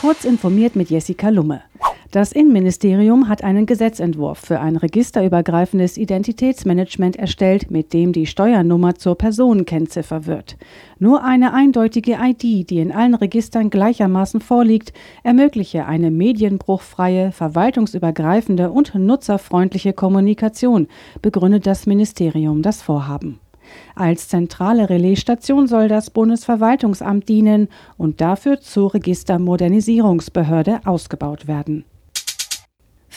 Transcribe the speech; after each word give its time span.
Kurz 0.00 0.24
informiert 0.24 0.76
mit 0.76 0.88
Jessica 0.88 1.28
Lumme. 1.28 1.60
Das 2.10 2.32
Innenministerium 2.32 3.28
hat 3.28 3.44
einen 3.44 3.66
Gesetzentwurf 3.66 4.38
für 4.38 4.58
ein 4.58 4.76
registerübergreifendes 4.76 5.98
Identitätsmanagement 5.98 7.16
erstellt, 7.16 7.70
mit 7.70 7.92
dem 7.92 8.14
die 8.14 8.24
Steuernummer 8.24 8.94
zur 8.94 9.16
Personenkennziffer 9.16 10.24
wird. 10.24 10.56
Nur 10.98 11.22
eine 11.22 11.52
eindeutige 11.52 12.16
ID, 12.18 12.70
die 12.70 12.78
in 12.78 12.92
allen 12.92 13.14
Registern 13.14 13.68
gleichermaßen 13.68 14.40
vorliegt, 14.40 14.94
ermögliche 15.22 15.84
eine 15.84 16.10
medienbruchfreie, 16.10 17.30
verwaltungsübergreifende 17.30 18.70
und 18.70 18.94
nutzerfreundliche 18.94 19.92
Kommunikation, 19.92 20.88
begründet 21.20 21.66
das 21.66 21.84
Ministerium 21.84 22.62
das 22.62 22.80
Vorhaben. 22.80 23.38
Als 23.94 24.28
zentrale 24.28 24.88
Relaisstation 24.90 25.66
soll 25.66 25.88
das 25.88 26.10
Bundesverwaltungsamt 26.10 27.28
dienen 27.28 27.68
und 27.96 28.20
dafür 28.20 28.60
zur 28.60 28.94
Registermodernisierungsbehörde 28.94 30.80
ausgebaut 30.84 31.46
werden. 31.46 31.84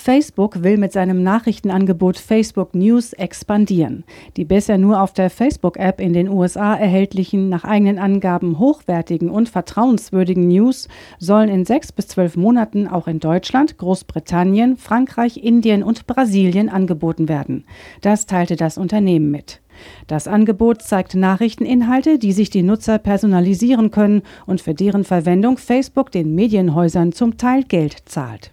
Facebook 0.04 0.64
will 0.64 0.78
mit 0.78 0.92
seinem 0.92 1.24
Nachrichtenangebot 1.24 2.18
Facebook 2.18 2.76
News 2.76 3.14
expandieren. 3.14 4.04
Die 4.36 4.44
bisher 4.44 4.78
nur 4.78 5.02
auf 5.02 5.14
der 5.14 5.30
Facebook-App 5.30 6.02
in 6.02 6.12
den 6.12 6.28
USA 6.28 6.76
erhältlichen, 6.76 7.48
nach 7.48 7.64
eigenen 7.64 8.00
Angaben 8.00 8.60
hochwertigen 8.60 9.30
und 9.30 9.48
vertrauenswürdigen 9.48 10.46
News 10.50 10.90
sollen 11.20 11.48
in 11.48 11.64
sechs 11.64 11.94
bis 11.94 12.10
zwölf 12.10 12.36
Monaten 12.36 12.86
auch 12.90 13.08
in 13.08 13.22
Deutschland, 13.22 13.78
Großbritannien, 13.78 14.76
Frankreich, 14.76 15.42
Indien 15.42 15.84
und 15.84 16.06
Brasilien 16.06 16.68
angeboten 16.68 17.30
werden. 17.30 17.64
Das 18.02 18.26
teilte 18.26 18.58
das 18.58 18.78
Unternehmen 18.78 19.32
mit. 19.32 19.63
Das 20.08 20.28
Angebot 20.28 20.82
zeigt 20.82 21.16
Nachrichteninhalte, 21.16 22.20
die 22.20 22.32
sich 22.32 22.50
die 22.50 22.64
Nutzer 22.64 22.98
personalisieren 22.98 23.92
können 23.92 24.22
und 24.46 24.62
für 24.62 24.74
deren 24.74 25.04
Verwendung 25.04 25.58
Facebook 25.58 26.12
den 26.12 26.36
Medienhäusern 26.36 27.12
zum 27.12 27.38
Teil 27.38 27.64
Geld 27.64 28.04
zahlt. 28.06 28.52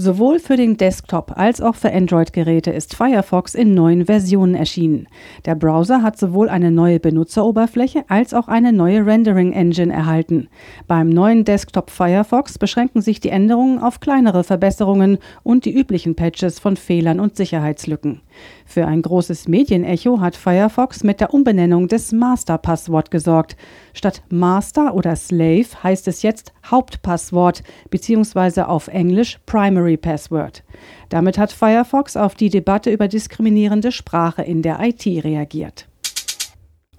Sowohl 0.00 0.38
für 0.38 0.56
den 0.56 0.76
Desktop 0.76 1.36
als 1.36 1.60
auch 1.60 1.74
für 1.74 1.92
Android-Geräte 1.92 2.70
ist 2.70 2.94
Firefox 2.94 3.56
in 3.56 3.74
neuen 3.74 4.06
Versionen 4.06 4.54
erschienen. 4.54 5.08
Der 5.44 5.56
Browser 5.56 6.04
hat 6.04 6.16
sowohl 6.16 6.48
eine 6.48 6.70
neue 6.70 7.00
Benutzeroberfläche 7.00 8.04
als 8.06 8.32
auch 8.32 8.46
eine 8.46 8.72
neue 8.72 9.04
Rendering-Engine 9.04 9.92
erhalten. 9.92 10.46
Beim 10.86 11.08
neuen 11.08 11.44
Desktop 11.44 11.90
Firefox 11.90 12.58
beschränken 12.58 13.02
sich 13.02 13.18
die 13.18 13.30
Änderungen 13.30 13.80
auf 13.80 13.98
kleinere 13.98 14.44
Verbesserungen 14.44 15.18
und 15.42 15.64
die 15.64 15.74
üblichen 15.74 16.14
Patches 16.14 16.60
von 16.60 16.76
Fehlern 16.76 17.18
und 17.18 17.34
Sicherheitslücken. 17.34 18.20
Für 18.66 18.86
ein 18.86 19.02
großes 19.02 19.48
Medienecho 19.48 20.20
hat 20.20 20.36
Firefox 20.36 21.02
mit 21.04 21.20
der 21.20 21.32
Umbenennung 21.32 21.88
des 21.88 22.12
Master-Passwort 22.12 23.10
gesorgt. 23.10 23.56
Statt 23.94 24.22
Master 24.28 24.94
oder 24.94 25.16
Slave 25.16 25.66
heißt 25.82 26.08
es 26.08 26.22
jetzt 26.22 26.52
Hauptpasswort 26.66 27.62
bzw. 27.90 28.62
auf 28.62 28.88
Englisch 28.88 29.38
Primary 29.46 29.96
Password. 29.96 30.62
Damit 31.08 31.38
hat 31.38 31.52
Firefox 31.52 32.16
auf 32.16 32.34
die 32.34 32.50
Debatte 32.50 32.90
über 32.90 33.08
diskriminierende 33.08 33.92
Sprache 33.92 34.42
in 34.42 34.62
der 34.62 34.78
IT 34.80 35.06
reagiert. 35.06 35.88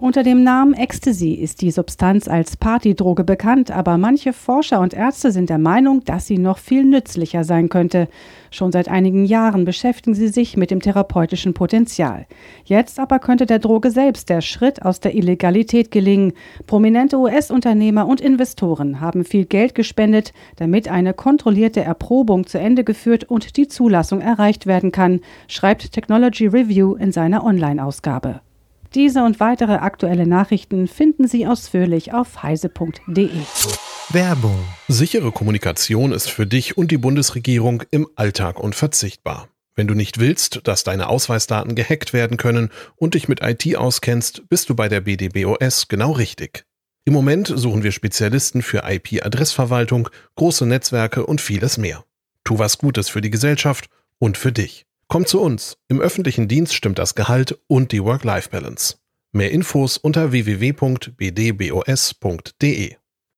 Unter 0.00 0.22
dem 0.22 0.42
Namen 0.42 0.72
Ecstasy 0.72 1.34
ist 1.34 1.60
die 1.60 1.70
Substanz 1.70 2.26
als 2.26 2.56
Partydroge 2.56 3.22
bekannt, 3.22 3.70
aber 3.70 3.98
manche 3.98 4.32
Forscher 4.32 4.80
und 4.80 4.94
Ärzte 4.94 5.30
sind 5.30 5.50
der 5.50 5.58
Meinung, 5.58 6.02
dass 6.06 6.26
sie 6.26 6.38
noch 6.38 6.56
viel 6.56 6.84
nützlicher 6.84 7.44
sein 7.44 7.68
könnte. 7.68 8.08
Schon 8.50 8.72
seit 8.72 8.88
einigen 8.88 9.26
Jahren 9.26 9.66
beschäftigen 9.66 10.14
sie 10.14 10.28
sich 10.28 10.56
mit 10.56 10.70
dem 10.70 10.80
therapeutischen 10.80 11.52
Potenzial. 11.52 12.24
Jetzt 12.64 12.98
aber 12.98 13.18
könnte 13.18 13.44
der 13.44 13.58
Droge 13.58 13.90
selbst 13.90 14.30
der 14.30 14.40
Schritt 14.40 14.80
aus 14.80 15.00
der 15.00 15.14
Illegalität 15.14 15.90
gelingen. 15.90 16.32
Prominente 16.66 17.18
US-Unternehmer 17.18 18.06
und 18.06 18.22
Investoren 18.22 19.02
haben 19.02 19.22
viel 19.22 19.44
Geld 19.44 19.74
gespendet, 19.74 20.32
damit 20.56 20.88
eine 20.88 21.12
kontrollierte 21.12 21.82
Erprobung 21.82 22.46
zu 22.46 22.58
Ende 22.58 22.84
geführt 22.84 23.24
und 23.24 23.58
die 23.58 23.68
Zulassung 23.68 24.22
erreicht 24.22 24.66
werden 24.66 24.92
kann, 24.92 25.20
schreibt 25.46 25.92
Technology 25.92 26.46
Review 26.46 26.94
in 26.94 27.12
seiner 27.12 27.44
Online-Ausgabe. 27.44 28.40
Diese 28.94 29.22
und 29.22 29.38
weitere 29.38 29.74
aktuelle 29.74 30.26
Nachrichten 30.26 30.88
finden 30.88 31.28
Sie 31.28 31.46
ausführlich 31.46 32.12
auf 32.12 32.42
heise.de. 32.42 33.30
Werbung. 34.08 34.58
Sichere 34.88 35.30
Kommunikation 35.30 36.10
ist 36.10 36.28
für 36.28 36.44
dich 36.44 36.76
und 36.76 36.90
die 36.90 36.98
Bundesregierung 36.98 37.84
im 37.92 38.08
Alltag 38.16 38.58
unverzichtbar. 38.58 39.48
Wenn 39.76 39.86
du 39.86 39.94
nicht 39.94 40.18
willst, 40.18 40.62
dass 40.64 40.82
deine 40.82 41.08
Ausweisdaten 41.08 41.76
gehackt 41.76 42.12
werden 42.12 42.36
können 42.36 42.70
und 42.96 43.14
dich 43.14 43.28
mit 43.28 43.40
IT 43.42 43.76
auskennst, 43.76 44.48
bist 44.48 44.68
du 44.68 44.74
bei 44.74 44.88
der 44.88 45.02
BDBOS 45.02 45.86
genau 45.86 46.10
richtig. 46.10 46.64
Im 47.04 47.12
Moment 47.12 47.52
suchen 47.54 47.84
wir 47.84 47.92
Spezialisten 47.92 48.60
für 48.60 48.82
IP-Adressverwaltung, 48.84 50.08
große 50.34 50.66
Netzwerke 50.66 51.24
und 51.24 51.40
vieles 51.40 51.78
mehr. 51.78 52.04
Tu 52.42 52.58
was 52.58 52.78
Gutes 52.78 53.08
für 53.08 53.20
die 53.20 53.30
Gesellschaft 53.30 53.88
und 54.18 54.36
für 54.36 54.50
dich. 54.50 54.86
Komm 55.10 55.26
zu 55.26 55.40
uns. 55.40 55.76
Im 55.88 56.00
öffentlichen 56.00 56.46
Dienst 56.46 56.72
stimmt 56.72 57.00
das 57.00 57.16
Gehalt 57.16 57.58
und 57.66 57.90
die 57.90 58.04
Work-Life-Balance. 58.04 58.98
Mehr 59.32 59.50
Infos 59.50 59.96
unter 59.96 60.30
www.bdbos.de. 60.30 61.10